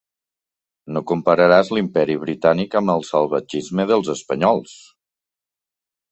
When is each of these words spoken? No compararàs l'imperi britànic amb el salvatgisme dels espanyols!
No 0.95 1.01
compararàs 1.09 1.67
l'imperi 1.77 2.15
britànic 2.23 2.73
amb 2.81 2.93
el 2.93 3.05
salvatgisme 3.09 3.85
dels 3.91 4.09
espanyols! 4.15 4.73